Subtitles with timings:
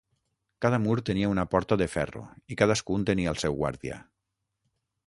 [0.65, 4.03] Cada mur tenia una porta de ferro, i cadascun tenia el seu guàrdia.